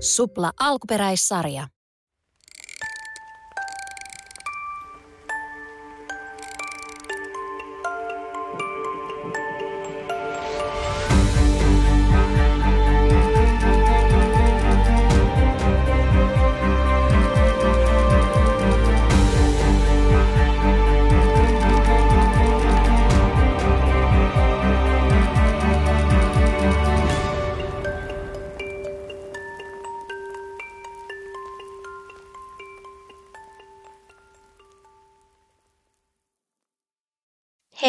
[0.00, 1.68] Supla alkuperäissarja.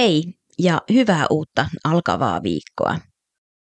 [0.10, 0.24] Hei
[0.60, 2.98] ja hyvää uutta alkavaa viikkoa.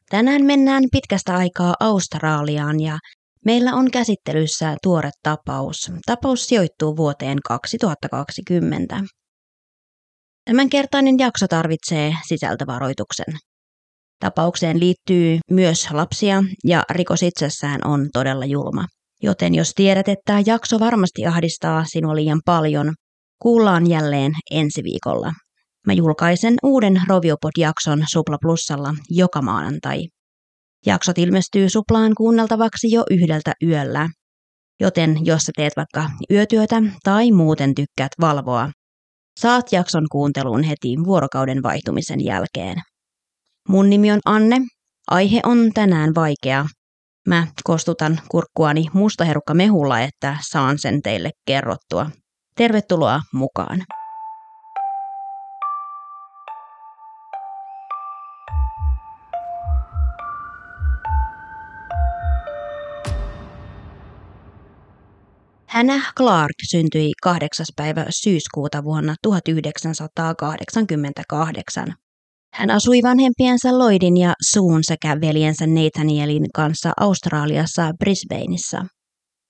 [0.09, 2.99] Tänään mennään pitkästä aikaa Australiaan ja
[3.45, 5.91] meillä on käsittelyssä tuore tapaus.
[6.05, 9.01] Tapaus sijoittuu vuoteen 2020.
[10.45, 13.35] Tämänkertainen jakso tarvitsee sisältövaroituksen.
[14.19, 18.85] Tapaukseen liittyy myös lapsia ja rikos itsessään on todella julma.
[19.23, 22.93] Joten jos tiedät, että jakso varmasti ahdistaa sinua liian paljon,
[23.41, 25.31] kuullaan jälleen ensi viikolla.
[25.87, 30.07] Mä julkaisen uuden Roviopod-jakson Supla Plussalla joka maanantai.
[30.85, 34.09] Jaksot ilmestyy Suplaan kuunneltavaksi jo yhdeltä yöllä.
[34.79, 38.71] Joten jos sä teet vaikka yötyötä tai muuten tykkäät valvoa,
[39.39, 42.77] saat jakson kuunteluun heti vuorokauden vaihtumisen jälkeen.
[43.69, 44.61] Mun nimi on Anne.
[45.07, 46.65] Aihe on tänään vaikea.
[47.27, 52.09] Mä kostutan kurkkuani mustaherukka mehulla, että saan sen teille kerrottua.
[52.55, 53.85] Tervetuloa mukaan!
[65.69, 67.65] Hannah Clark syntyi 8.
[67.75, 71.93] päivä syyskuuta vuonna 1988.
[72.53, 78.85] Hän asui vanhempiensa Lloydin ja Suun sekä veljensä Nathanielin kanssa Australiassa Brisbaneissa.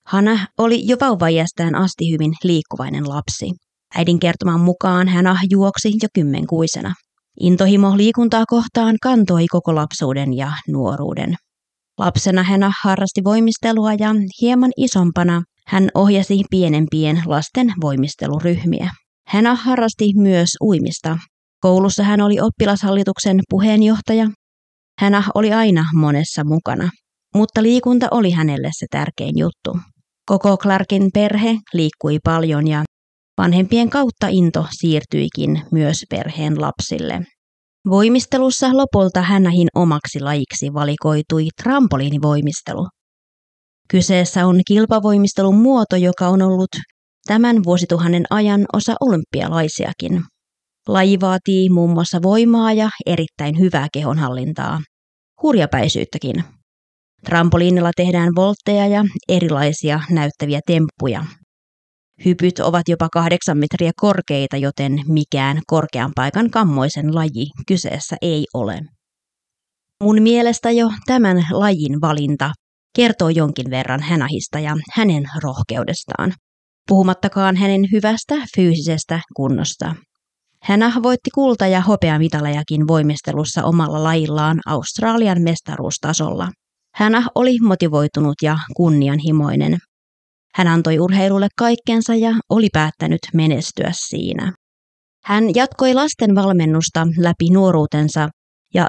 [0.06, 3.50] Hannah oli jo vauvaiästään asti hyvin liikkuvainen lapsi.
[3.94, 6.94] Äidin kertoman mukaan hän juoksi jo kymmenkuisena.
[7.40, 11.34] Intohimo liikuntaa kohtaan kantoi koko lapsuuden ja nuoruuden.
[11.98, 18.90] Lapsena hän harrasti voimistelua ja hieman isompana hän ohjasi pienempien lasten voimisteluryhmiä.
[19.26, 21.18] Hän harrasti myös uimista.
[21.60, 24.30] Koulussa hän oli oppilashallituksen puheenjohtaja.
[25.00, 26.90] Hän oli aina monessa mukana,
[27.34, 29.78] mutta liikunta oli hänelle se tärkein juttu.
[30.26, 32.84] Koko Clarkin perhe liikkui paljon ja
[33.38, 37.20] vanhempien kautta into siirtyikin myös perheen lapsille.
[37.90, 42.88] Voimistelussa lopulta hänähin omaksi lajiksi valikoitui trampoliinivoimistelu–
[43.90, 46.70] Kyseessä on kilpavoimistelun muoto, joka on ollut
[47.26, 50.22] tämän vuosituhannen ajan osa olympialaisiakin.
[50.88, 54.80] Laji vaatii muun muassa voimaa ja erittäin hyvää kehonhallintaa,
[55.42, 56.44] hurjapäisyyttäkin.
[57.24, 61.24] Trampoliinilla tehdään voltteja ja erilaisia näyttäviä temppuja.
[62.24, 68.80] Hypyt ovat jopa kahdeksan metriä korkeita, joten mikään korkean paikan kammoisen laji kyseessä ei ole.
[70.02, 72.50] Mun mielestä jo tämän lajin valinta
[72.96, 76.32] kertoo jonkin verran Hänahista ja hänen rohkeudestaan,
[76.88, 79.94] puhumattakaan hänen hyvästä fyysisestä kunnosta.
[80.62, 86.48] Hänah voitti kulta- ja hopeamitalejakin voimistelussa omalla lajillaan Australian mestaruustasolla.
[86.94, 89.78] Hänah oli motivoitunut ja kunnianhimoinen.
[90.54, 94.52] Hän antoi urheilulle kaikkensa ja oli päättänyt menestyä siinä.
[95.24, 98.28] Hän jatkoi lasten valmennusta läpi nuoruutensa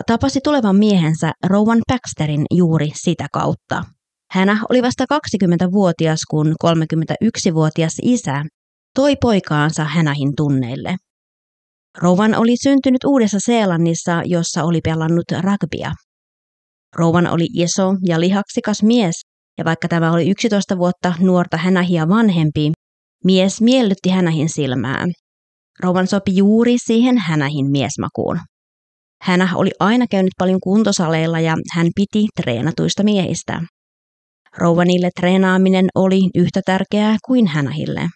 [0.07, 3.83] tapasi tulevan miehensä Rowan Baxterin juuri sitä kautta.
[4.31, 8.43] Hän oli vasta 20-vuotias, kun 31-vuotias isä
[8.95, 10.95] toi poikaansa hänähin tunneille.
[11.97, 15.91] Rowan oli syntynyt Uudessa-Seelannissa, jossa oli pelannut rugbya.
[16.95, 19.15] Rowan oli iso ja lihaksikas mies,
[19.57, 22.71] ja vaikka tämä oli 11 vuotta nuorta hänähiä vanhempi,
[23.25, 25.07] mies miellytti hänähin silmää.
[25.79, 28.39] Rowan sopi juuri siihen hänähin miesmakuun.
[29.21, 33.61] Hänä oli aina käynyt paljon kuntosaleilla ja hän piti treenatuista miehistä.
[34.57, 38.07] Rouvanille treenaaminen oli yhtä tärkeää kuin hänähille.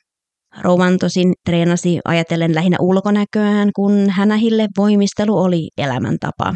[0.62, 6.56] Rouvan tosin treenasi ajatellen lähinnä ulkonäköään, kun hänähille voimistelu oli elämäntapa.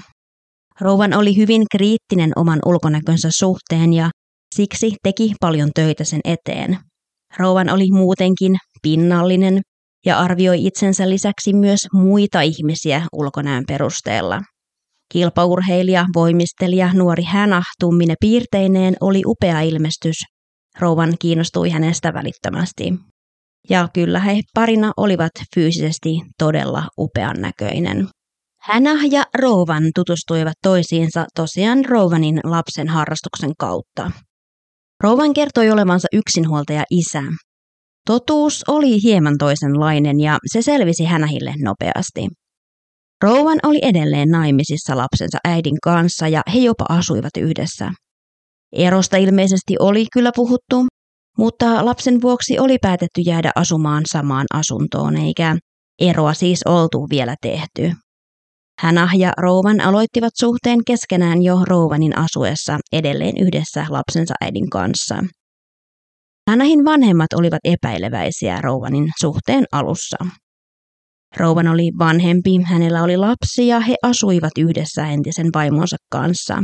[0.81, 4.10] Rouvan oli hyvin kriittinen oman ulkonäkönsä suhteen ja
[4.56, 6.78] siksi teki paljon töitä sen eteen.
[7.38, 9.62] Rouvan oli muutenkin pinnallinen
[10.06, 14.42] ja arvioi itsensä lisäksi myös muita ihmisiä ulkonäön perusteella.
[15.12, 20.16] Kilpaurheilija, voimistelija, nuori Hänah tummine piirteineen oli upea ilmestys.
[20.80, 22.94] Rouvan kiinnostui hänestä välittömästi.
[23.69, 28.07] Ja kyllä he parina olivat fyysisesti todella upean näköinen.
[28.62, 34.12] Hänah ja Rouvan tutustuivat toisiinsa tosiaan Rouvanin lapsen harrastuksen kautta.
[35.04, 37.24] Rouvan kertoi olevansa yksinhuoltaja isä.
[38.10, 42.28] Totuus oli hieman toisenlainen ja se selvisi hänähille nopeasti.
[43.24, 47.92] Rouvan oli edelleen naimisissa lapsensa äidin kanssa ja he jopa asuivat yhdessä.
[48.76, 50.86] Erosta ilmeisesti oli kyllä puhuttu,
[51.38, 55.56] mutta lapsen vuoksi oli päätetty jäädä asumaan samaan asuntoon, eikä
[56.02, 57.92] eroa siis oltu vielä tehty.
[58.80, 65.16] Hänah ja Rouvan aloittivat suhteen keskenään jo Rouvanin asuessa edelleen yhdessä lapsensa äidin kanssa.
[66.50, 70.18] Hänähin vanhemmat olivat epäileväisiä Rouvanin suhteen alussa.
[71.38, 76.63] Rouvan oli vanhempi, hänellä oli lapsi ja he asuivat yhdessä entisen vaimonsa kanssa.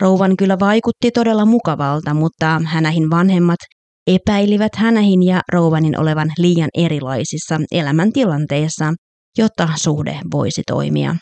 [0.00, 3.58] Rouvan kyllä vaikutti todella mukavalta, mutta hänähin vanhemmat
[4.06, 8.92] epäilivät hänähin ja Rouvanin olevan liian erilaisissa elämäntilanteissa,
[9.38, 11.16] jotta suhde voisi toimia.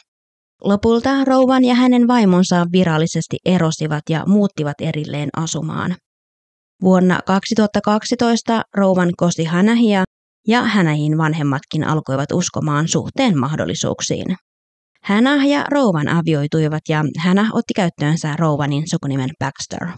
[0.65, 5.97] Lopulta Rouvan ja hänen vaimonsa virallisesti erosivat ja muuttivat erilleen asumaan.
[6.83, 10.05] Vuonna 2012 Rouvan kosi Hänähiä
[10.49, 14.37] ja Hänähin vanhemmatkin alkoivat uskomaan suhteen mahdollisuuksiin.
[15.03, 19.89] Hänä ja Rouvan avioituivat ja Hänä otti käyttöönsä Rouvanin sukunimen Baxter.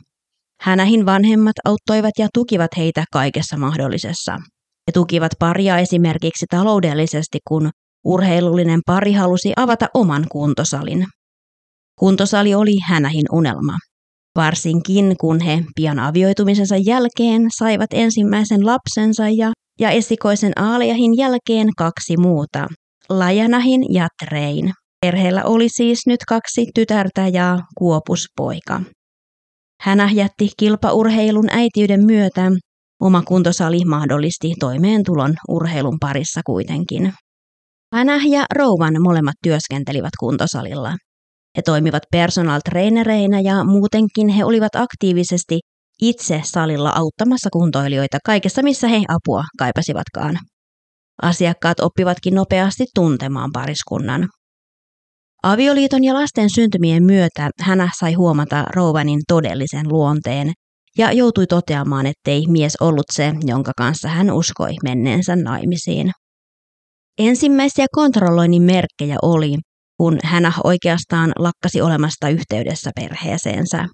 [0.60, 4.32] Hänähin vanhemmat auttoivat ja tukivat heitä kaikessa mahdollisessa.
[4.88, 7.70] He tukivat paria esimerkiksi taloudellisesti, kun
[8.04, 11.06] urheilullinen pari halusi avata oman kuntosalin.
[11.98, 13.78] Kuntosali oli Hänähin unelma.
[14.36, 22.16] Varsinkin kun he pian avioitumisensa jälkeen saivat ensimmäisen lapsensa ja, ja esikoisen Aaliahin jälkeen kaksi
[22.16, 22.66] muuta,
[23.08, 24.72] Lajanahin ja Trein.
[25.00, 28.81] Perheellä oli siis nyt kaksi tytärtä ja kuopuspoika.
[29.81, 32.50] Hänä jätti kilpaurheilun äitiyden myötä.
[33.00, 37.12] Oma kuntosali mahdollisti toimeentulon urheilun parissa kuitenkin.
[37.94, 40.96] Hänä ja Rouvan molemmat työskentelivät kuntosalilla.
[41.56, 45.61] He toimivat personal trainereinä ja muutenkin he olivat aktiivisesti
[46.03, 50.39] itse salilla auttamassa kuntoilijoita kaikessa, missä he apua kaipasivatkaan.
[51.23, 54.29] Asiakkaat oppivatkin nopeasti tuntemaan pariskunnan.
[55.43, 60.53] Avioliiton ja lasten syntymien myötä hän sai huomata Rovanin todellisen luonteen
[60.99, 66.12] ja joutui toteamaan, ettei mies ollut se, jonka kanssa hän uskoi menneensä naimisiin.
[67.19, 69.55] Ensimmäisiä kontrolloinnin merkkejä oli,
[69.96, 73.87] kun hän oikeastaan lakkasi olemasta yhteydessä perheeseensä.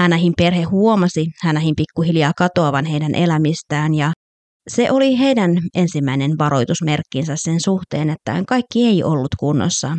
[0.00, 4.12] Hänähin perhe huomasi hänähin pikkuhiljaa katoavan heidän elämistään ja
[4.68, 9.96] se oli heidän ensimmäinen varoitusmerkkinsä sen suhteen, että kaikki ei ollut kunnossa.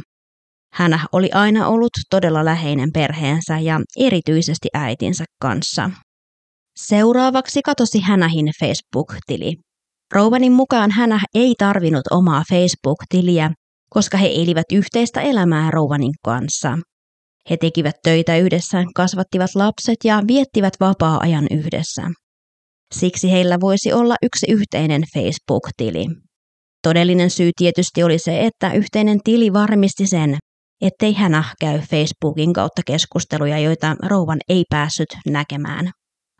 [0.73, 5.89] Hän oli aina ollut todella läheinen perheensä ja erityisesti äitinsä kanssa.
[6.79, 9.55] Seuraavaksi katosi Hänähin Facebook-tili.
[10.13, 13.51] Rouvanin mukaan Hänä ei tarvinnut omaa Facebook-tiliä,
[13.93, 16.77] koska he elivät yhteistä elämää Rouvanin kanssa.
[17.49, 22.01] He tekivät töitä yhdessä, kasvattivat lapset ja viettivät vapaa-ajan yhdessä.
[22.95, 26.05] Siksi heillä voisi olla yksi yhteinen Facebook-tili.
[26.83, 30.37] Todellinen syy tietysti oli se, että yhteinen tili varmisti sen,
[30.81, 35.91] ettei hän käy Facebookin kautta keskusteluja, joita rouvan ei päässyt näkemään.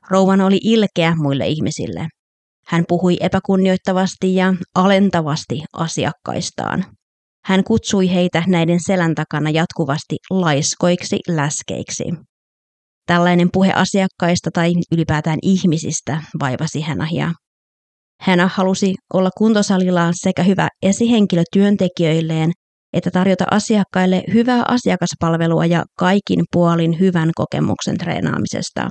[0.09, 2.07] Rouvan oli ilkeä muille ihmisille.
[2.67, 6.85] Hän puhui epäkunnioittavasti ja alentavasti asiakkaistaan.
[7.45, 12.03] Hän kutsui heitä näiden selän takana jatkuvasti laiskoiksi läskeiksi.
[13.05, 17.31] Tällainen puhe asiakkaista tai ylipäätään ihmisistä vaivasi Hänahia.
[18.21, 22.51] Hän halusi olla kuntosalillaan sekä hyvä esihenkilö työntekijöilleen
[22.93, 28.89] että tarjota asiakkaille hyvää asiakaspalvelua ja kaikin puolin hyvän kokemuksen treenaamisesta.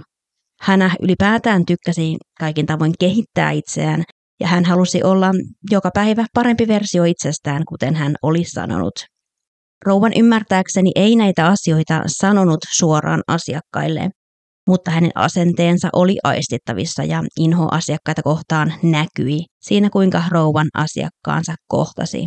[0.61, 4.05] Hän ylipäätään tykkäsi kaikin tavoin kehittää itseään
[4.41, 5.31] ja hän halusi olla
[5.71, 8.95] joka päivä parempi versio itsestään, kuten hän oli sanonut.
[9.87, 14.11] Rouvan ymmärtääkseni ei näitä asioita sanonut suoraan asiakkaille,
[14.69, 22.27] mutta hänen asenteensa oli aistittavissa ja inho asiakkaita kohtaan näkyi siinä, kuinka rouvan asiakkaansa kohtasi.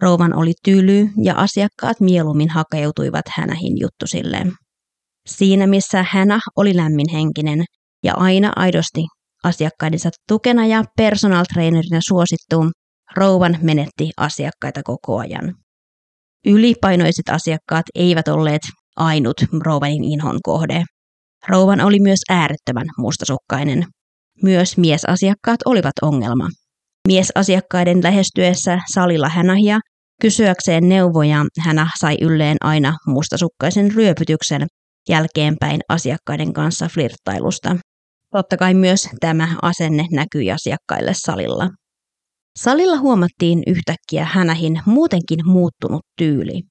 [0.00, 4.52] Rouvan oli tyly ja asiakkaat mieluummin hakeutuivat hänähin juttusilleen.
[5.26, 7.64] Siinä missä hänä oli lämminhenkinen
[8.04, 9.04] ja aina aidosti
[9.42, 12.70] asiakkaidensa tukena ja personal trainerina suosittu,
[13.16, 15.54] Rouvan menetti asiakkaita koko ajan.
[16.46, 18.62] Ylipainoiset asiakkaat eivät olleet
[18.96, 20.82] ainut Rouvanin inhon kohde.
[21.48, 23.84] Rouvan oli myös äärettömän mustasukkainen.
[24.42, 26.48] Myös miesasiakkaat olivat ongelma.
[27.08, 29.78] Miesasiakkaiden lähestyessä salilla hänahia
[30.22, 34.66] kysyäkseen neuvoja hän sai ylleen aina mustasukkaisen ryöpytyksen
[35.08, 37.76] jälkeenpäin asiakkaiden kanssa flirttailusta.
[38.32, 41.68] Totta kai myös tämä asenne näkyi asiakkaille salilla.
[42.58, 46.62] Salilla huomattiin yhtäkkiä hänähin muutenkin muuttunut tyyli.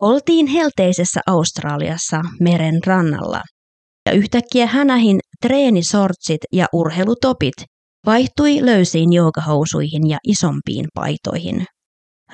[0.00, 3.42] Oltiin helteisessä Australiassa meren rannalla.
[4.06, 7.54] ja yhtäkkiä hänähin treenisortsit ja urheilutopit
[8.06, 11.64] vaihtui löysiin joogahousuihin ja isompiin paitoihin.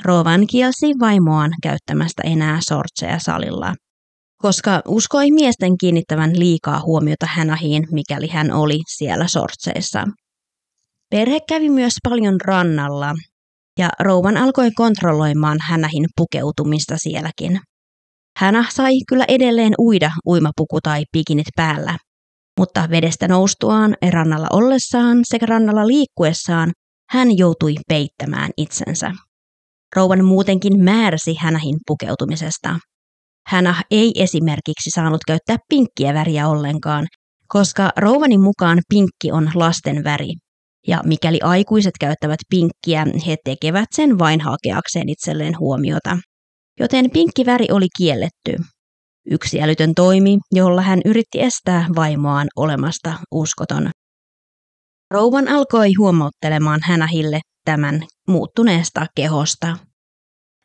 [0.05, 3.75] Rovan kielsi vaimoaan käyttämästä enää sortseja salilla,
[4.38, 10.04] koska uskoi miesten kiinnittävän liikaa huomiota hänähiin, mikäli hän oli siellä sortseissa.
[11.11, 13.14] Perhe kävi myös paljon rannalla,
[13.78, 17.61] ja rouvan alkoi kontrolloimaan hänähin pukeutumista sielläkin.
[18.37, 21.99] Hänä sai kyllä edelleen uida uimapuku tai pikinit päällä,
[22.59, 26.73] mutta vedestä noustuaan, rannalla ollessaan sekä rannalla liikkuessaan
[27.11, 29.12] hän joutui peittämään itsensä.
[29.97, 32.78] Rouvan muutenkin määräsi hänähin pukeutumisesta.
[33.49, 37.07] Hänä ei esimerkiksi saanut käyttää pinkkiä väriä ollenkaan,
[37.49, 40.33] koska rouvani mukaan pinkki on lasten väri.
[40.87, 46.19] Ja mikäli aikuiset käyttävät pinkkiä, he tekevät sen vain hakeakseen itselleen huomiota.
[46.81, 48.57] Joten pinkki väri oli kielletty.
[49.31, 53.90] Yksi älytön toimi, jolla hän yritti estää vaimoaan olemasta uskoton.
[55.11, 59.76] Rouvan alkoi huomauttelemaan hänähille tämän muuttuneesta kehosta.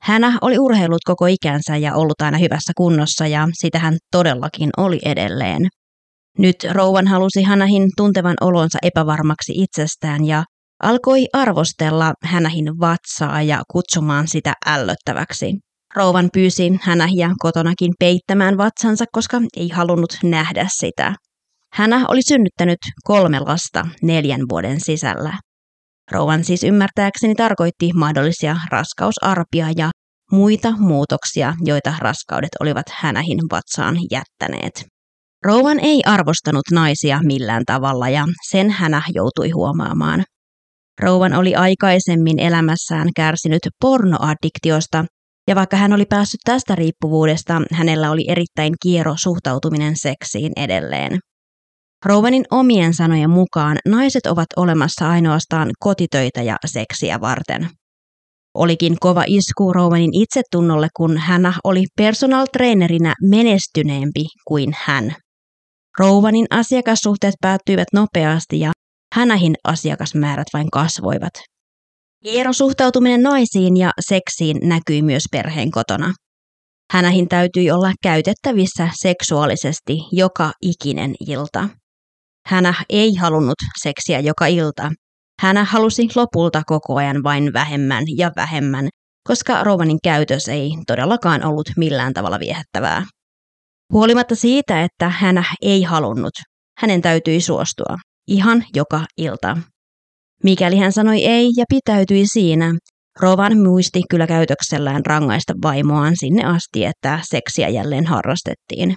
[0.04, 5.00] Hänä oli urheillut koko ikänsä ja ollut aina hyvässä kunnossa ja sitä hän todellakin oli
[5.06, 5.68] edelleen.
[6.40, 10.44] Nyt rouvan halusi Hänähin tuntevan olonsa epävarmaksi itsestään ja
[10.84, 15.54] alkoi arvostella Hänähin vatsaa ja kutsumaan sitä ällöttäväksi.
[15.96, 21.16] Rouvan pyysi Hänähiä kotonakin peittämään vatsansa, koska ei halunnut nähdä sitä.
[21.74, 25.34] Hänä oli synnyttänyt kolme lasta neljän vuoden sisällä.
[26.12, 29.90] Rouvan siis ymmärtääkseni tarkoitti mahdollisia raskausarpia ja
[30.32, 34.86] muita muutoksia, joita raskaudet olivat hänähin vatsaan jättäneet.
[35.46, 40.24] Rouvan ei arvostanut naisia millään tavalla ja sen hänä joutui huomaamaan.
[41.02, 45.06] Rouvan oli aikaisemmin elämässään kärsinyt pornoaddiktiosta,
[45.48, 51.20] ja vaikka hän oli päässyt tästä riippuvuudesta, hänellä oli erittäin kiero suhtautuminen seksiin edelleen.
[52.06, 57.70] Rouvanin omien sanojen mukaan naiset ovat olemassa ainoastaan kotitöitä ja seksiä varten.
[58.54, 65.16] Olikin kova isku Rouvanin itsetunnolle, kun hän oli personal trainerina menestyneempi kuin hän.
[66.00, 68.72] Rouvanin asiakassuhteet päättyivät nopeasti ja
[69.16, 71.34] hänähin asiakasmäärät vain kasvoivat.
[72.24, 76.14] Hieron suhtautuminen naisiin ja seksiin näkyi myös perheen kotona.
[76.92, 81.70] Hänähin täytyi olla käytettävissä seksuaalisesti joka ikinen ilta.
[82.46, 84.92] Hänä ei halunnut seksiä joka ilta.
[85.42, 88.90] Hänä halusi lopulta koko ajan vain vähemmän ja vähemmän,
[89.28, 93.06] koska Rovanin käytös ei todellakaan ollut millään tavalla viehättävää.
[93.94, 96.34] Huolimatta siitä, että hän ei halunnut,
[96.80, 97.98] hänen täytyi suostua,
[98.28, 99.58] ihan joka ilta.
[100.44, 102.74] Mikäli hän sanoi ei ja pitäytyi siinä,
[103.20, 108.96] Rovan muisti kyllä käytöksellään rangaista vaimoaan sinne asti, että seksiä jälleen harrastettiin.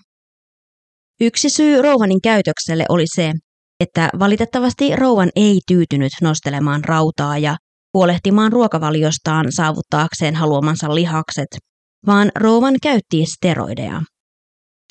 [1.20, 3.32] Yksi syy Rovanin käytökselle oli se,
[3.80, 7.56] että valitettavasti Rouvan ei tyytynyt nostelemaan rautaa ja
[7.94, 11.46] huolehtimaan ruokavaliostaan saavuttaakseen haluamansa lihakset,
[12.06, 14.02] vaan Rouvan käytti steroideja.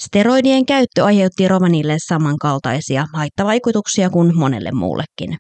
[0.02, 5.38] Steroidien käyttö aiheutti Rovanille samankaltaisia haittavaikutuksia kuin monelle muullekin.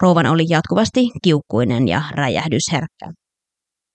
[0.00, 3.12] Rovan oli jatkuvasti kiukkuinen ja räjähdysherkkä.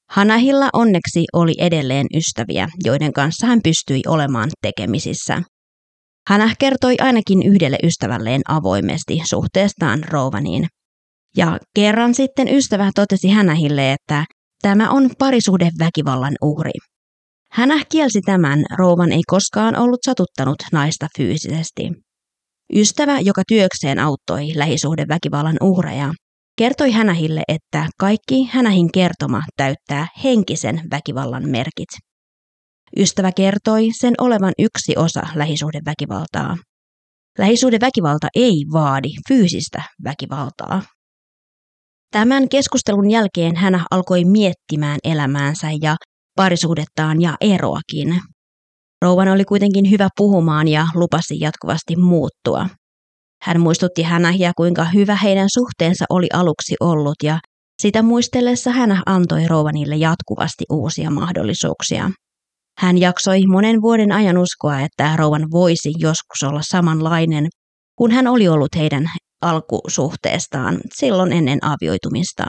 [0.10, 5.42] Hanahilla onneksi oli edelleen ystäviä, joiden kanssa hän pystyi olemaan tekemisissä.
[6.28, 10.68] Hän kertoi ainakin yhdelle ystävälleen avoimesti suhteestaan Rovaniin.
[11.38, 14.26] Ja kerran sitten ystävä totesi Hänähille, että
[14.62, 16.72] tämä on parisuhdeväkivallan uhri.
[17.52, 21.92] Hänä kielsi tämän, rouvan ei koskaan ollut satuttanut naista fyysisesti.
[22.76, 26.14] Ystävä, joka työkseen auttoi lähisuhdeväkivallan uhreja,
[26.58, 32.09] kertoi Hänähille, että kaikki Hänähin kertoma täyttää henkisen väkivallan merkit.
[32.98, 36.58] Ystävä kertoi sen olevan yksi osa lähisuhdeväkivaltaa.
[37.38, 40.82] Lähisuhdeväkivalta ei vaadi fyysistä väkivaltaa.
[42.12, 45.96] Tämän keskustelun jälkeen hän alkoi miettimään elämäänsä ja
[46.36, 48.22] parisuhdettaan ja eroakin.
[49.02, 52.68] Rouvan oli kuitenkin hyvä puhumaan ja lupasi jatkuvasti muuttua.
[53.42, 57.40] Hän muistutti hänä kuinka hyvä heidän suhteensa oli aluksi ollut ja
[57.82, 62.12] sitä muistellessa hän antoi Rouvanille jatkuvasti uusia mahdollisuuksia.
[62.80, 67.48] Hän jaksoi monen vuoden ajan uskoa, että Rouvan voisi joskus olla samanlainen,
[67.96, 69.06] kun hän oli ollut heidän
[69.42, 72.44] alkusuhteestaan silloin ennen avioitumista.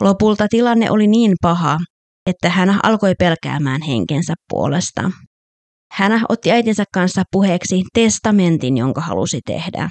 [0.00, 1.78] Lopulta tilanne oli niin paha,
[2.26, 5.10] että hän alkoi pelkäämään henkensä puolesta.
[5.92, 9.90] Hän otti äitinsä kanssa puheeksi testamentin, jonka halusi tehdä.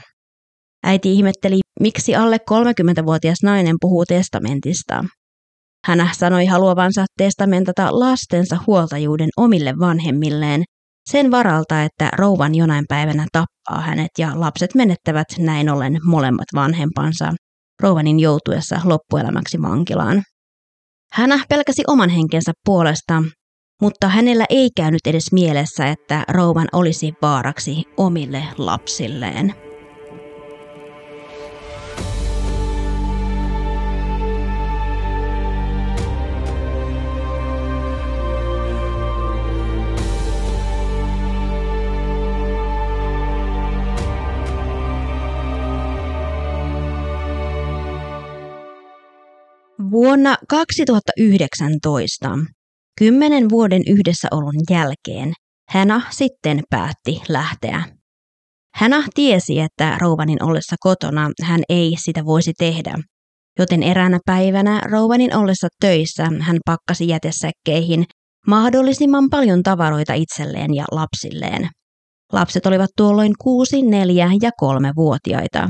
[0.84, 5.04] Äiti ihmetteli, miksi alle 30-vuotias nainen puhuu testamentista.
[5.86, 10.64] Hän sanoi haluavansa testamentata lastensa huoltajuuden omille vanhemmilleen
[11.10, 17.34] sen varalta, että rouvan jonain päivänä tappaa hänet ja lapset menettävät näin ollen molemmat vanhempansa
[17.84, 20.24] rouvanin joutuessa loppuelämäksi vankilaan.
[21.14, 23.24] Hän pelkäsi oman henkensä puolesta,
[23.82, 29.69] mutta hänellä ei käynyt edes mielessä, että rouvan olisi vaaraksi omille lapsilleen.
[50.20, 52.30] Vuonna 2019,
[53.00, 55.34] kymmenen vuoden yhdessäolon jälkeen,
[55.70, 57.84] Hänä sitten päätti lähteä.
[58.76, 62.96] Hänä tiesi, että rouvanin ollessa kotona hän ei sitä voisi tehdä,
[63.60, 68.06] joten eräänä päivänä rouvanin ollessa töissä hän pakkasi jätesäkkeihin
[68.48, 71.70] mahdollisimman paljon tavaroita itselleen ja lapsilleen.
[72.34, 75.70] Lapset olivat tuolloin kuusi, neljä ja kolme vuotiaita.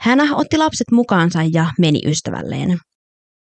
[0.00, 2.78] Hänä otti lapset mukaansa ja meni ystävälleen.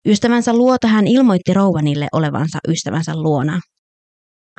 [0.07, 3.59] Ystävänsä luota hän ilmoitti Rouvanille olevansa ystävänsä luona.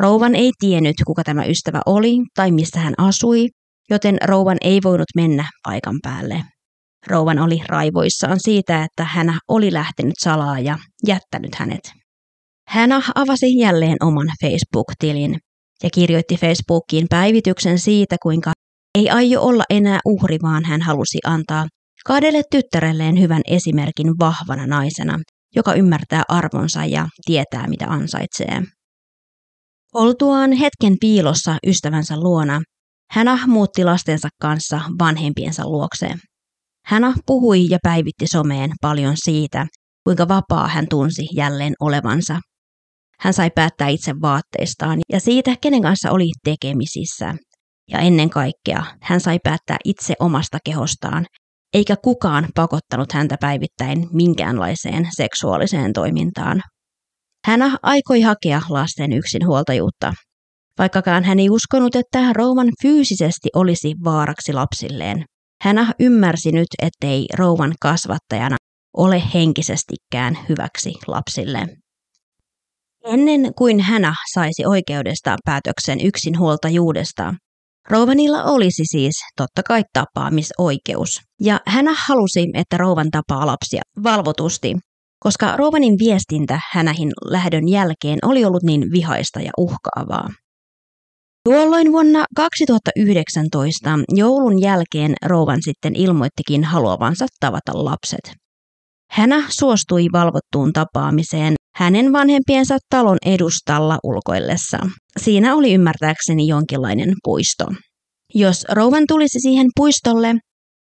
[0.00, 3.49] Rouvan ei tiennyt, kuka tämä ystävä oli tai missä hän asui,
[3.90, 6.44] joten Rouvan ei voinut mennä paikan päälle.
[7.06, 11.92] Rouvan oli raivoissaan siitä, että hän oli lähtenyt salaa ja jättänyt hänet.
[12.68, 15.37] Hän avasi jälleen oman Facebook-tilin
[15.82, 18.52] ja kirjoitti Facebookiin päivityksen siitä, kuinka
[18.99, 21.66] ei aio olla enää uhri, vaan hän halusi antaa
[22.06, 25.18] kahdelle tyttärelleen hyvän esimerkin vahvana naisena,
[25.56, 28.62] joka ymmärtää arvonsa ja tietää, mitä ansaitsee.
[29.94, 32.61] Oltuaan hetken piilossa ystävänsä luona,
[33.11, 36.18] hän muutti lastensa kanssa vanhempiensa luokseen.
[36.87, 39.66] Hän puhui ja päivitti someen paljon siitä,
[40.04, 42.40] kuinka vapaa hän tunsi jälleen olevansa.
[43.21, 47.35] Hän sai päättää itse vaatteistaan ja siitä, kenen kanssa oli tekemisissä.
[47.90, 51.26] Ja ennen kaikkea hän sai päättää itse omasta kehostaan
[51.75, 56.62] eikä kukaan pakottanut häntä päivittäin minkäänlaiseen seksuaaliseen toimintaan.
[57.46, 60.12] Hän aikoi hakea lasten yksinhuoltajuutta,
[60.79, 65.25] vaikkakaan hän ei uskonut, että rouvan fyysisesti olisi vaaraksi lapsilleen.
[65.62, 68.57] Hän ymmärsi nyt, ettei rouvan kasvattajana
[68.96, 71.66] ole henkisestikään hyväksi lapsille.
[73.05, 77.35] Ennen kuin hän saisi oikeudesta päätöksen yksinhuoltajuudesta,
[77.90, 84.77] Rouvanilla olisi siis totta kai tapaamisoikeus, ja hän halusi, että rouvan tapaa lapsia valvotusti,
[85.21, 90.29] koska rouvanin viestintä hänähin lähdön jälkeen oli ollut niin vihaista ja uhkaavaa.
[91.45, 98.37] Tuolloin vuonna 2019 joulun jälkeen rouvan sitten ilmoittikin haluavansa tavata lapset.
[99.11, 104.79] Hänä suostui valvottuun tapaamiseen hänen vanhempiensa talon edustalla ulkoillessa.
[105.21, 107.64] Siinä oli ymmärtääkseni jonkinlainen puisto.
[108.35, 110.35] Jos rouvan tulisi siihen puistolle,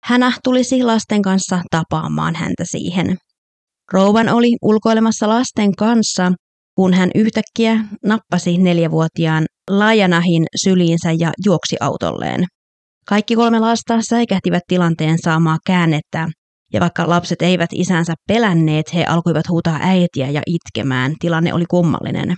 [0.05, 3.17] hänä tulisi lasten kanssa tapaamaan häntä siihen.
[3.93, 6.33] Rouvan oli ulkoilemassa lasten kanssa,
[6.77, 12.45] kun hän yhtäkkiä nappasi neljävuotiaan Lajanahin syliinsä ja juoksi autolleen.
[13.07, 16.29] Kaikki kolme lasta säikähtivät tilanteen saamaa käännettä
[16.73, 21.15] ja vaikka lapset eivät isänsä pelänneet, he alkoivat huutaa äitiä ja itkemään.
[21.21, 22.37] Tilanne oli kummallinen.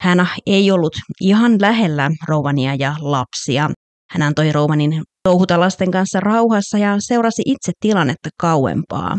[0.00, 3.70] Hän ei ollut ihan lähellä rouvania ja lapsia.
[4.10, 9.18] Hän antoi rouvanin touhuta lasten kanssa rauhassa ja seurasi itse tilannetta kauempaa.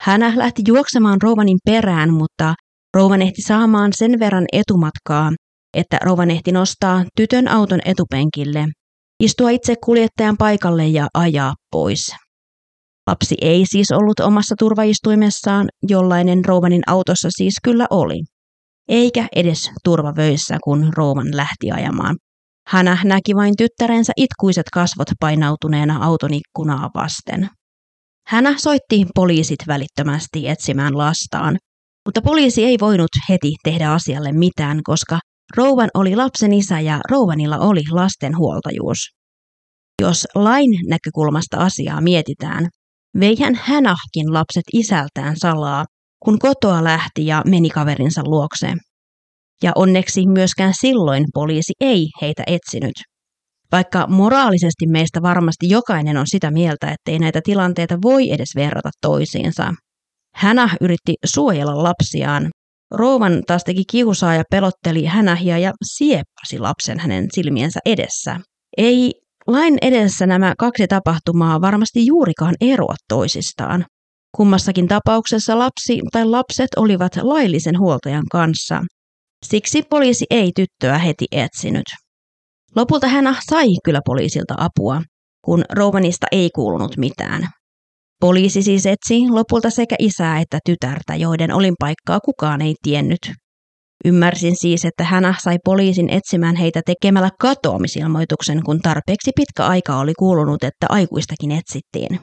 [0.00, 2.54] Hän lähti juoksemaan rouvanin perään, mutta
[2.96, 5.32] rouvan ehti saamaan sen verran etumatkaa,
[5.76, 8.66] että rouvan ehti nostaa tytön auton etupenkille,
[9.22, 12.14] istua itse kuljettajan paikalle ja ajaa pois.
[13.08, 18.22] Lapsi ei siis ollut omassa turvaistuimessaan, jollainen rouvanin autossa siis kyllä oli.
[18.88, 22.16] Eikä edes turvavöissä, kun rouvan lähti ajamaan.
[22.66, 27.48] Hän näki vain tyttärensä itkuiset kasvot painautuneena auton ikkunaa vasten.
[28.26, 31.56] Hän soitti poliisit välittömästi etsimään lastaan,
[32.06, 35.18] mutta poliisi ei voinut heti tehdä asialle mitään, koska
[35.56, 38.98] rouvan oli lapsen isä ja rouvanilla oli lasten huoltajuus.
[40.02, 42.68] Jos lain näkökulmasta asiaa mietitään,
[43.20, 45.84] Veihän hänahkin lapset isältään salaa,
[46.24, 48.78] kun kotoa lähti ja meni kaverinsa luokseen.
[49.62, 52.94] Ja onneksi myöskään silloin poliisi ei heitä etsinyt.
[53.72, 59.72] Vaikka moraalisesti meistä varmasti jokainen on sitä mieltä, ettei näitä tilanteita voi edes verrata toisiinsa.
[60.34, 62.48] Hänä yritti suojella lapsiaan.
[62.90, 68.40] Rouvan taas teki kiusaa ja pelotteli hänähiä ja sieppasi lapsen hänen silmiensä edessä.
[68.76, 69.12] Ei
[69.48, 73.84] Lain edessä nämä kaksi tapahtumaa varmasti juurikaan eroa toisistaan.
[74.36, 78.82] Kummassakin tapauksessa lapsi tai lapset olivat laillisen huoltajan kanssa.
[79.46, 81.84] Siksi poliisi ei tyttöä heti etsinyt.
[82.76, 85.02] Lopulta hän sai kyllä poliisilta apua,
[85.44, 87.48] kun Rovanista ei kuulunut mitään.
[88.20, 93.20] Poliisi siis etsi lopulta sekä isää että tytärtä, joiden olinpaikkaa kukaan ei tiennyt.
[94.04, 100.12] Ymmärsin siis, että hän sai poliisin etsimään heitä tekemällä katoamisilmoituksen, kun tarpeeksi pitkä aika oli
[100.18, 102.20] kuulunut, että aikuistakin etsittiin.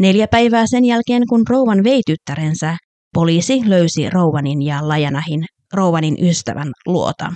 [0.00, 2.76] Neljä päivää sen jälkeen, kun Rouvan vei tyttärensä,
[3.14, 7.32] poliisi löysi Rouvanin ja Lajanahin Rouvanin ystävän luota.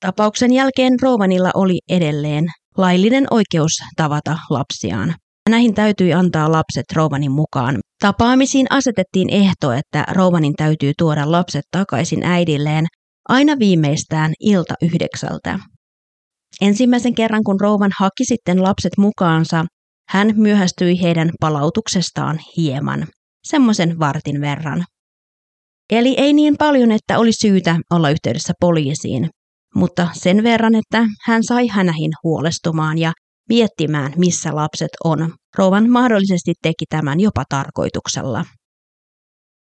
[0.00, 2.44] Tapauksen jälkeen Rouvanilla oli edelleen
[2.76, 5.14] laillinen oikeus tavata lapsiaan.
[5.50, 7.78] Näihin täytyi antaa lapset Rouvanin mukaan.
[8.04, 12.86] Tapaamisiin asetettiin ehto, että Rouvanin täytyy tuoda lapset takaisin äidilleen
[13.28, 15.58] aina viimeistään ilta yhdeksältä.
[16.60, 19.64] Ensimmäisen kerran, kun Rouvan haki sitten lapset mukaansa,
[20.08, 23.06] hän myöhästyi heidän palautuksestaan hieman,
[23.44, 24.84] semmoisen vartin verran.
[25.90, 29.28] Eli ei niin paljon, että oli syytä olla yhteydessä poliisiin,
[29.74, 33.12] mutta sen verran, että hän sai hänähin huolestumaan ja
[33.48, 35.34] miettimään, missä lapset on.
[35.58, 38.44] Rouvan mahdollisesti teki tämän jopa tarkoituksella.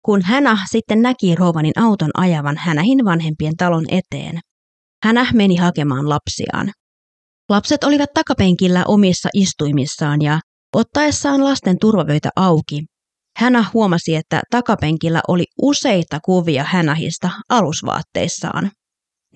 [0.05, 4.39] Kun Hänä sitten näki Rouvanin auton ajavan Hänähin vanhempien talon eteen,
[5.03, 6.71] Hänä meni hakemaan lapsiaan.
[7.49, 10.39] Lapset olivat takapenkillä omissa istuimissaan ja
[10.75, 12.81] ottaessaan lasten turvavöitä auki,
[13.37, 18.71] Hänä huomasi, että takapenkillä oli useita kuvia Hänähistä alusvaatteissaan.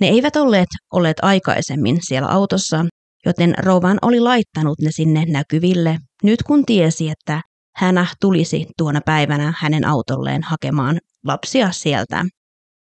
[0.02, 2.86] Ne eivät olleet olleet aikaisemmin siellä autossa,
[3.28, 7.42] joten Rovan oli laittanut ne sinne näkyville, nyt kun tiesi, että
[7.76, 12.26] hänä tulisi tuona päivänä hänen autolleen hakemaan lapsia sieltä.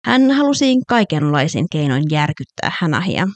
[0.04, 3.26] Hän halusi kaikenlaisin keinoin järkyttää hänähiä.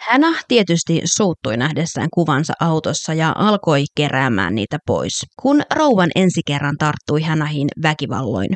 [0.00, 6.76] Hänä tietysti suuttui nähdessään kuvansa autossa ja alkoi keräämään niitä pois, kun rouvan ensi kerran
[6.78, 8.48] tarttui hänähin väkivalloin.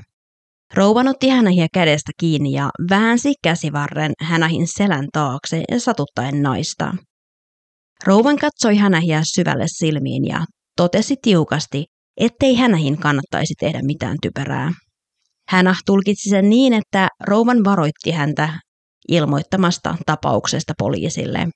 [0.75, 6.95] Rouvan otti hänähiä kädestä kiinni ja väänsi käsivarren hänähin selän taakse satuttaen naista.
[8.05, 10.45] Rouvan katsoi hänähiä syvälle silmiin ja
[10.77, 11.85] totesi tiukasti,
[12.17, 14.73] ettei hänähin kannattaisi tehdä mitään typerää.
[15.49, 18.49] Hänä tulkitsi sen niin, että rouvan varoitti häntä
[19.09, 21.49] ilmoittamasta tapauksesta poliisille.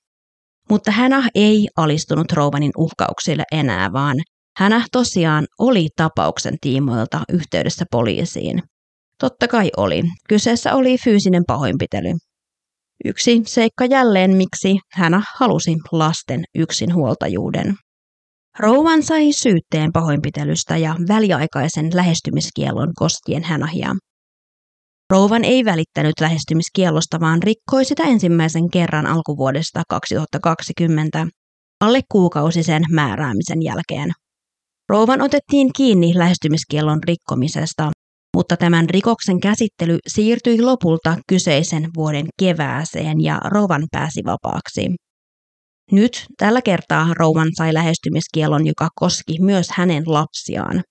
[0.69, 4.17] Mutta hänä ei alistunut rouvanin uhkauksille enää, vaan
[4.57, 8.63] hänä tosiaan oli tapauksen tiimoilta yhteydessä poliisiin.
[9.19, 10.03] Totta kai oli.
[10.29, 12.11] Kyseessä oli fyysinen pahoinpitely.
[13.05, 17.75] Yksi seikka jälleen, miksi hän halusi lasten yksinhuoltajuuden.
[18.59, 23.95] Rouvan sai syytteen pahoinpitelystä ja väliaikaisen lähestymiskiellon koskien hänahia.
[25.09, 31.27] Rouvan ei välittänyt lähestymiskiellosta, vaan rikkoi sitä ensimmäisen kerran alkuvuodesta 2020
[31.81, 34.11] alle kuukausi sen määräämisen jälkeen.
[34.89, 37.91] Rouvan otettiin kiinni lähestymiskiellon rikkomisesta
[38.41, 44.95] mutta tämän rikoksen käsittely siirtyi lopulta kyseisen vuoden kevääseen ja Rovan pääsi vapaaksi.
[45.91, 50.81] Nyt tällä kertaa Rouvan sai lähestymiskielon, joka koski myös hänen lapsiaan.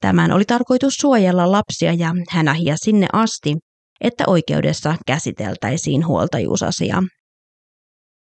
[0.00, 3.56] Tämän oli tarkoitus suojella lapsia ja hänähiä sinne asti,
[4.00, 7.02] että oikeudessa käsiteltäisiin huoltajuusasia.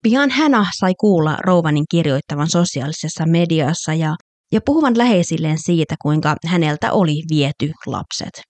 [0.03, 4.15] Pian hänä sai kuulla Rouvanin kirjoittavan sosiaalisessa mediassa ja,
[4.53, 8.50] ja puhuvan läheisilleen siitä, kuinka häneltä oli viety lapset.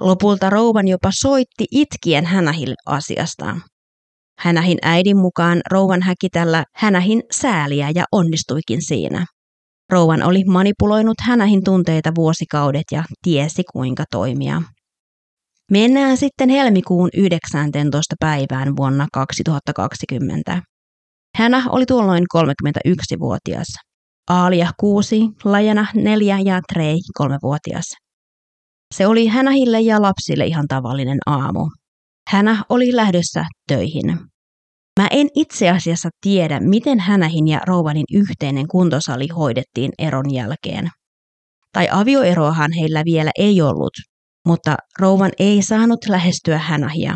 [0.00, 3.56] Lopulta rouvan jopa soitti itkien Hänähille asiasta.
[4.38, 9.26] Hänähin äidin mukaan rouvan häki tällä Hänähin sääliä ja onnistuikin siinä.
[9.92, 14.62] Rouvan oli manipuloinut Hänähin tunteita vuosikaudet ja tiesi kuinka toimia.
[15.70, 18.14] Mennään sitten helmikuun 19.
[18.20, 20.62] päivään vuonna 2020.
[21.36, 23.66] Hänä oli tuolloin 31-vuotias.
[24.30, 28.07] Aalia 6, Lajana 4 ja Trey 3-vuotias.
[28.94, 31.70] Se oli Hänähille ja lapsille ihan tavallinen aamu.
[32.28, 34.18] Hänä oli lähdössä töihin.
[35.00, 40.88] Mä en itse asiassa tiedä, miten Hänähin ja Rouvanin yhteinen kuntosali hoidettiin eron jälkeen.
[41.72, 43.92] Tai avioeroahan heillä vielä ei ollut,
[44.46, 47.14] mutta Rouvan ei saanut lähestyä Hänähiä.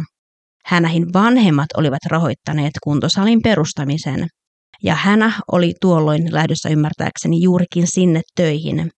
[0.64, 4.26] Hänähin vanhemmat olivat rahoittaneet kuntosalin perustamisen,
[4.82, 8.90] ja Hänä oli tuolloin lähdössä ymmärtääkseni juurikin sinne töihin,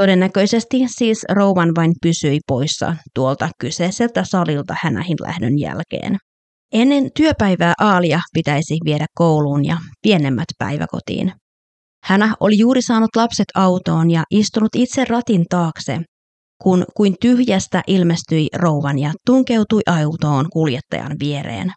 [0.00, 6.16] Todennäköisesti siis rouvan vain pysyi poissa tuolta kyseiseltä salilta hänähin lähdön jälkeen.
[6.72, 11.32] Ennen työpäivää Aalia pitäisi viedä kouluun ja pienemmät päiväkotiin.
[12.04, 15.98] Hänä oli juuri saanut lapset autoon ja istunut itse ratin taakse,
[16.62, 21.72] kun kuin tyhjästä ilmestyi rouvan ja tunkeutui autoon kuljettajan viereen.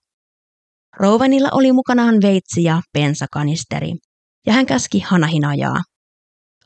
[0.99, 3.91] Rouvanilla oli mukanaan veitsi ja pensakanisteri,
[4.47, 5.81] ja hän käski Hanahin ajaa.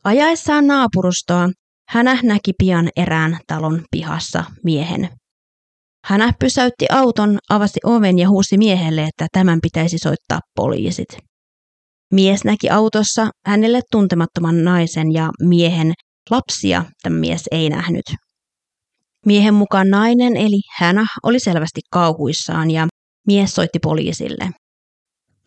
[0.07, 1.49] Ajaessaan naapurustoa
[1.89, 5.09] hän näki pian erään talon pihassa miehen.
[6.05, 11.17] Hän pysäytti auton, avasi oven ja huusi miehelle, että tämän pitäisi soittaa poliisit.
[12.13, 15.93] Mies näki autossa hänelle tuntemattoman naisen ja miehen
[16.29, 18.05] lapsia tämä mies ei nähnyt.
[19.25, 22.87] Miehen mukaan nainen eli hänä oli selvästi kauhuissaan ja
[23.27, 24.49] mies soitti poliisille.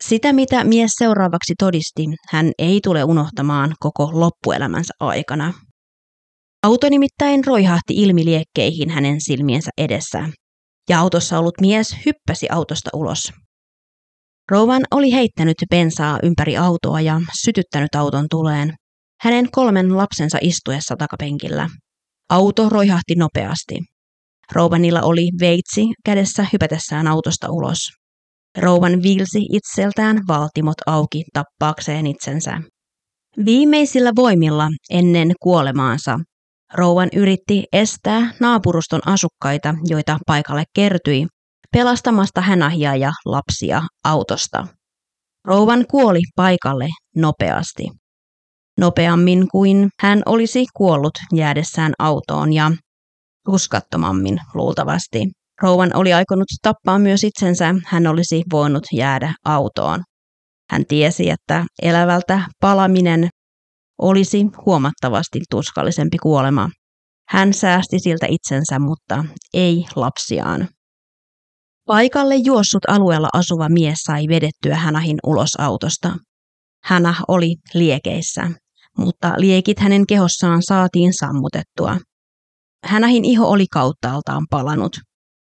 [0.01, 5.53] Sitä, mitä mies seuraavaksi todisti, hän ei tule unohtamaan koko loppuelämänsä aikana.
[6.63, 10.29] Auto nimittäin roihahti ilmiliekkeihin hänen silmiensä edessä,
[10.89, 13.31] ja autossa ollut mies hyppäsi autosta ulos.
[14.51, 18.73] Rouvan oli heittänyt bensaa ympäri autoa ja sytyttänyt auton tuleen,
[19.21, 21.69] hänen kolmen lapsensa istuessa takapenkillä.
[22.29, 23.79] Auto roihahti nopeasti.
[24.51, 28.00] Rouvanilla oli veitsi kädessä hypätessään autosta ulos.
[28.57, 32.61] Rouvan viilsi itseltään valtimot auki tappaakseen itsensä.
[33.45, 36.19] Viimeisillä voimilla ennen kuolemaansa
[36.73, 41.27] Rouvan yritti estää naapuruston asukkaita, joita paikalle kertyi,
[41.71, 44.67] pelastamasta hänahia ja lapsia autosta.
[45.45, 47.83] Rouvan kuoli paikalle nopeasti.
[48.79, 52.71] Nopeammin kuin hän olisi kuollut jäädessään autoon ja
[53.47, 55.19] uskattomammin luultavasti.
[55.61, 60.03] Rouvan oli aikonut tappaa myös itsensä, hän olisi voinut jäädä autoon.
[60.71, 63.29] Hän tiesi, että elävältä palaminen
[64.01, 66.69] olisi huomattavasti tuskallisempi kuolema.
[67.29, 70.67] Hän säästi siltä itsensä, mutta ei lapsiaan.
[71.87, 76.13] Paikalle juossut alueella asuva mies sai vedettyä Hänahin ulos autosta.
[76.83, 78.51] Hänä oli liekeissä,
[78.97, 81.97] mutta liekit hänen kehossaan saatiin sammutettua.
[82.85, 85.10] Hänähin iho oli kauttaaltaan palanut.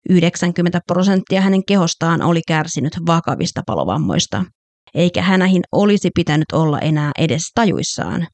[0.09, 4.45] 90 prosenttia hänen kehostaan oli kärsinyt vakavista palovammoista,
[4.93, 8.27] eikä hänähin olisi pitänyt olla enää edes tajuissaan.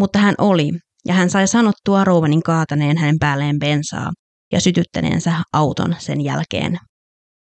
[0.00, 0.70] Mutta hän oli,
[1.06, 4.12] ja hän sai sanottua rouvanin kaataneen hänen päälleen bensaa
[4.52, 6.78] ja sytyttäneensä auton sen jälkeen.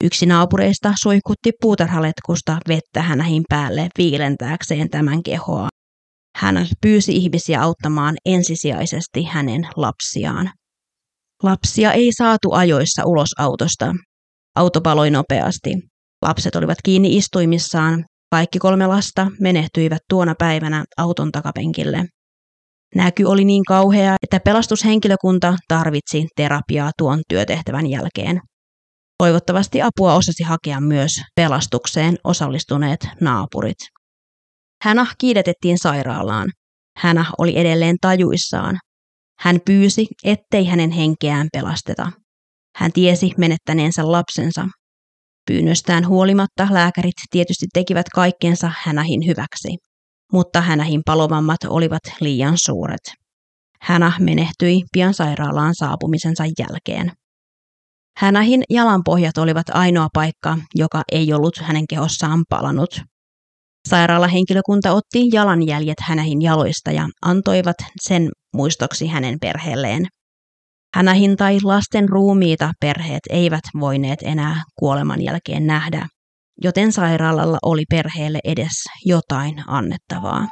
[0.05, 5.69] Yksi naapureista suihkutti puutarhaletkusta vettä hänähin päälle viilentääkseen tämän kehoa.
[6.37, 10.51] Hän pyysi ihmisiä auttamaan ensisijaisesti hänen lapsiaan.
[11.43, 13.93] Lapsia ei saatu ajoissa ulos autosta.
[14.57, 15.75] Auto paloi nopeasti.
[16.23, 18.05] Lapset olivat kiinni istuimissaan.
[18.31, 22.05] Kaikki kolme lasta menehtyivät tuona päivänä auton takapenkille.
[22.95, 28.41] Näky oli niin kauhea, että pelastushenkilökunta tarvitsi terapiaa tuon työtehtävän jälkeen.
[29.19, 33.79] Toivottavasti apua osasi hakea myös pelastukseen osallistuneet naapurit.
[34.83, 36.49] Hänä kiidetettiin sairaalaan.
[36.97, 38.79] Hänä oli edelleen tajuissaan.
[39.41, 42.13] Hän pyysi, ettei hänen henkeään pelasteta.
[42.77, 44.69] Hän tiesi menettäneensä lapsensa.
[45.47, 49.77] Pyynnöstään huolimatta lääkärit tietysti tekivät kaikkensa hänähin hyväksi
[50.33, 53.13] mutta hänähin palovammat olivat liian suuret.
[53.81, 57.13] Hänä menehtyi pian sairaalaan saapumisensa jälkeen.
[58.17, 63.01] Hänähin jalanpohjat olivat ainoa paikka, joka ei ollut hänen kehossaan palanut.
[63.89, 70.07] Sairaalahenkilökunta otti jalanjäljet hänähin jaloista ja antoivat sen muistoksi hänen perheelleen.
[70.95, 76.07] Hänähin tai lasten ruumiita perheet eivät voineet enää kuoleman jälkeen nähdä,
[76.65, 80.47] joten sairaalalla oli perheelle edes jotain annettavaa.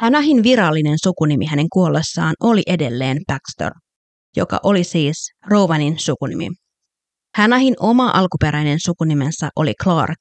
[0.00, 3.72] Hanahin virallinen sukunimi hänen kuollessaan oli edelleen Baxter,
[4.36, 6.48] joka oli siis Rovanin sukunimi.
[7.36, 10.18] Hanahin oma alkuperäinen sukunimensä oli Clark,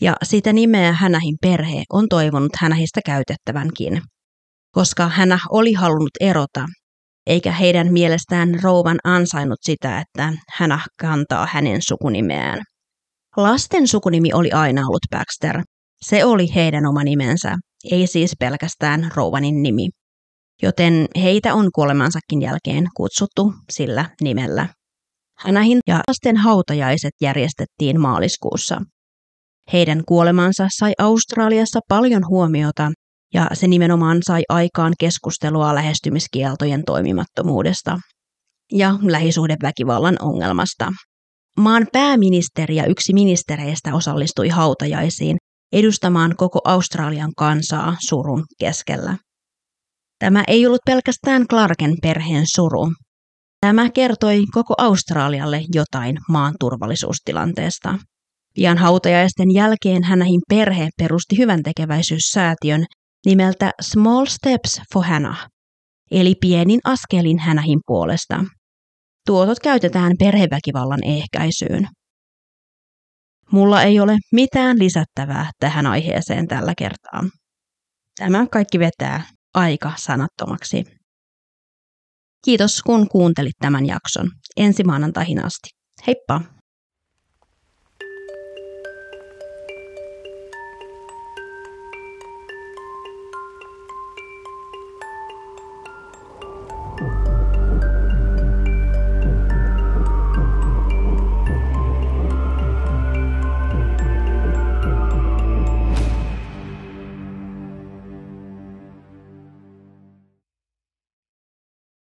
[0.00, 4.02] ja sitä nimeä Hänähin perhe on toivonut Hänähistä käytettävänkin,
[4.70, 6.66] koska Hänä oli halunnut erota,
[7.26, 12.62] eikä heidän mielestään rouvan ansainnut sitä, että Hänä kantaa hänen sukunimeään.
[13.36, 15.62] Lasten sukunimi oli aina ollut Baxter.
[16.02, 17.56] Se oli heidän oma nimensä,
[17.90, 19.88] ei siis pelkästään rouvanin nimi.
[20.62, 24.68] Joten heitä on kuolemansakin jälkeen kutsuttu sillä nimellä.
[25.38, 28.80] Hänähin ja lasten hautajaiset järjestettiin maaliskuussa.
[29.72, 32.90] Heidän kuolemansa sai Australiassa paljon huomiota
[33.34, 37.98] ja se nimenomaan sai aikaan keskustelua lähestymiskieltojen toimimattomuudesta
[38.72, 40.92] ja lähisuhdeväkivallan ongelmasta.
[41.58, 45.36] Maan pääministeri ja yksi ministereistä osallistui hautajaisiin
[45.72, 49.16] edustamaan koko Australian kansaa surun keskellä.
[50.18, 52.92] Tämä ei ollut pelkästään Clarken perheen suru.
[53.60, 57.98] Tämä kertoi koko Australialle jotain maan turvallisuustilanteesta.
[58.54, 62.84] Pian hautajaisten jälkeen Hannahim perhe perusti hyvän tekeväisyyssäätiön
[63.26, 65.46] nimeltä Small Steps for Hannah,
[66.10, 68.44] eli pienin askelin Hannahim puolesta.
[69.26, 71.88] Tuotot käytetään perheväkivallan ehkäisyyn.
[73.52, 77.24] Mulla ei ole mitään lisättävää tähän aiheeseen tällä kertaa.
[78.18, 79.22] Tämä kaikki vetää
[79.54, 80.84] aika sanattomaksi.
[82.44, 84.30] Kiitos kun kuuntelit tämän jakson.
[84.56, 85.68] Ensi maanantaihin asti.
[86.06, 86.55] Heippa!